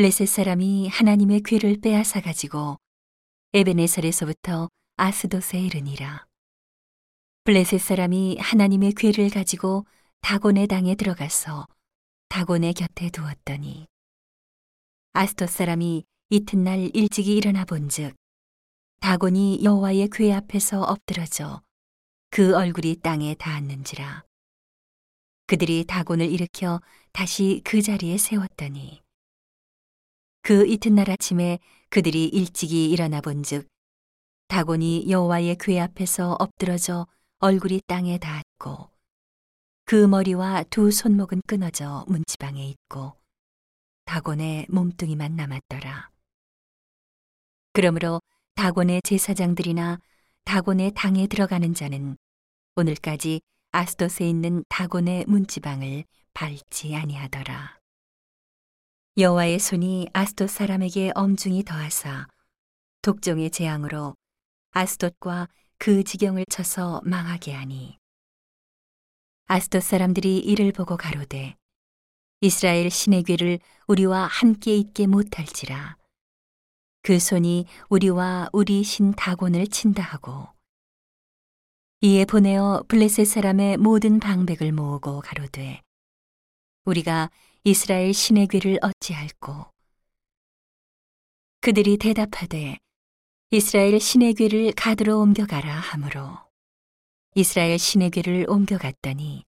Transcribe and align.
블레셋 0.00 0.28
사람이 0.28 0.88
하나님의 0.88 1.42
괴를 1.42 1.78
빼앗아 1.82 2.22
가지고 2.22 2.78
에베네설에서부터 3.52 4.70
아스돗에 4.96 5.60
이르니라. 5.60 6.24
블레셋 7.44 7.78
사람이 7.78 8.38
하나님의 8.40 8.94
괴를 8.94 9.28
가지고 9.28 9.84
다곤의 10.22 10.68
당에 10.68 10.94
들어가서 10.94 11.66
다곤의 12.30 12.72
곁에 12.72 13.10
두었더니 13.10 13.88
아스돗 15.12 15.50
사람이 15.50 16.04
이튿날 16.30 16.90
일찍이 16.94 17.36
일어나 17.36 17.66
본즉 17.66 18.16
다곤이 19.00 19.62
여호와의 19.62 20.08
궤 20.10 20.32
앞에서 20.32 20.80
엎드러져 20.80 21.60
그 22.30 22.56
얼굴이 22.56 23.00
땅에 23.02 23.34
닿았는지라 23.34 24.24
그들이 25.46 25.84
다곤을 25.84 26.32
일으켜 26.32 26.80
다시 27.12 27.60
그 27.64 27.82
자리에 27.82 28.16
세웠더니 28.16 29.02
그 30.42 30.66
이튿날 30.66 31.10
아침에 31.10 31.58
그들이 31.90 32.26
일찍이 32.26 32.90
일어나 32.90 33.20
본즉 33.20 33.68
다곤이 34.48 35.10
여호와의 35.10 35.56
궤 35.60 35.80
앞에서 35.80 36.36
엎드러져 36.38 37.06
얼굴이 37.38 37.82
땅에 37.86 38.18
닿았고 38.18 38.90
그 39.84 40.06
머리와 40.06 40.64
두 40.70 40.90
손목은 40.90 41.42
끊어져 41.46 42.04
문지방에 42.06 42.64
있고 42.68 43.16
다곤의 44.04 44.66
몸뚱이만 44.68 45.36
남았더라. 45.36 46.10
그러므로 47.72 48.20
다곤의 48.54 49.02
제사장들이나 49.02 49.98
다곤의 50.44 50.92
당에 50.94 51.26
들어가는 51.26 51.74
자는 51.74 52.16
오늘까지 52.76 53.40
아스돗에 53.72 54.28
있는 54.28 54.64
다곤의 54.68 55.24
문지방을 55.26 56.04
밟지 56.34 56.94
아니하더라. 56.94 57.79
여호와의 59.20 59.58
손이 59.58 60.08
아스돗 60.14 60.48
사람에게 60.48 61.12
엄중히 61.14 61.62
더하사 61.62 62.26
독종의 63.02 63.50
재앙으로 63.50 64.14
아스돗과 64.70 65.46
그 65.76 66.04
지경을 66.04 66.46
쳐서 66.48 67.02
망하게 67.04 67.52
하니. 67.52 67.98
아스돗 69.44 69.82
사람들이 69.82 70.38
이를 70.38 70.72
보고 70.72 70.96
가로되 70.96 71.54
이스라엘 72.40 72.88
신의 72.88 73.24
괴를 73.24 73.58
우리와 73.88 74.24
함께 74.24 74.74
있게 74.74 75.06
못할지라. 75.06 75.98
그 77.02 77.18
손이 77.18 77.66
우리와 77.90 78.48
우리 78.54 78.82
신 78.82 79.12
다곤을 79.12 79.66
친다 79.66 80.02
하고 80.02 80.48
이에 82.00 82.24
보내어 82.24 82.84
블레셋 82.88 83.26
사람의 83.26 83.76
모든 83.76 84.18
방백을 84.18 84.72
모으고 84.72 85.20
가로되 85.20 85.82
우리가 86.86 87.30
이스라엘 87.62 88.14
신의 88.14 88.46
괴를 88.46 88.78
어찌할꼬? 88.80 89.70
그들이 91.60 91.98
대답하되 91.98 92.78
이스라엘 93.50 94.00
신의 94.00 94.32
괴를 94.32 94.72
가드로 94.72 95.20
옮겨가라 95.20 95.70
하므로. 95.70 96.38
이스라엘 97.34 97.78
신의 97.78 98.12
괴를 98.12 98.46
옮겨갔더니 98.48 99.44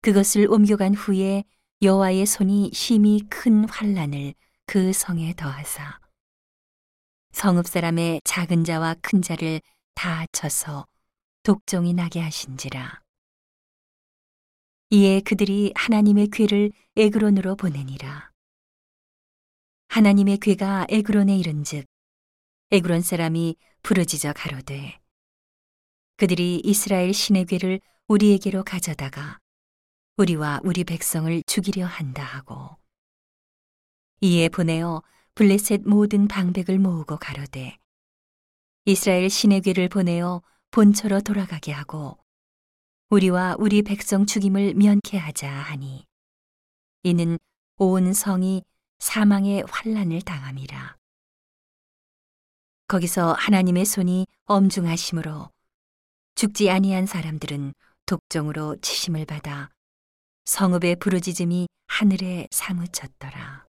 그것을 0.00 0.48
옮겨간 0.48 0.94
후에 0.94 1.42
여호와의 1.82 2.24
손이 2.24 2.70
심히 2.72 3.20
큰 3.28 3.68
환란을 3.68 4.34
그 4.66 4.92
성에 4.92 5.34
더하사 5.34 5.98
성읍 7.32 7.66
사람의 7.66 8.20
작은 8.22 8.62
자와 8.62 8.94
큰 9.02 9.22
자를 9.22 9.60
다 9.96 10.24
쳐서 10.30 10.86
독종이 11.42 11.94
나게 11.94 12.20
하신지라 12.20 13.01
이에 14.94 15.20
그들이 15.20 15.72
하나님의 15.74 16.28
괴를 16.28 16.70
에그론으로 16.96 17.56
보내니라. 17.56 18.30
하나님의 19.88 20.36
괴가 20.36 20.86
에그론에 20.90 21.34
이른즉 21.34 21.86
에그론 22.70 23.00
사람이 23.00 23.56
부르짖어 23.82 24.34
가로되 24.34 25.00
그들이 26.18 26.60
이스라엘 26.62 27.14
신의 27.14 27.46
괴를 27.46 27.80
우리에게로 28.06 28.64
가져다가 28.64 29.38
우리와 30.18 30.60
우리 30.62 30.84
백성을 30.84 31.42
죽이려 31.46 31.86
한다 31.86 32.22
하고 32.22 32.76
이에 34.20 34.50
보내어 34.50 35.02
블레셋 35.34 35.88
모든 35.88 36.28
방백을 36.28 36.78
모으고 36.78 37.16
가로되 37.16 37.78
이스라엘 38.84 39.30
신의 39.30 39.62
괴를 39.62 39.88
보내어 39.88 40.42
본처로 40.70 41.22
돌아가게 41.22 41.72
하고 41.72 42.21
우리와 43.12 43.56
우리 43.58 43.82
백성 43.82 44.24
죽임을 44.24 44.72
면케 44.72 45.18
하자 45.18 45.46
하니 45.46 46.06
이는 47.02 47.38
온 47.76 48.14
성이 48.14 48.62
사망의 49.00 49.64
환란을 49.68 50.22
당함이라 50.22 50.96
거기서 52.88 53.34
하나님의 53.34 53.84
손이 53.84 54.26
엄중하심으로 54.46 55.50
죽지 56.36 56.70
아니한 56.70 57.04
사람들은 57.04 57.74
독종으로 58.06 58.76
치심을 58.80 59.26
받아 59.26 59.68
성읍의 60.46 60.96
부르짖음이 60.96 61.68
하늘에 61.88 62.48
사무쳤더라. 62.50 63.66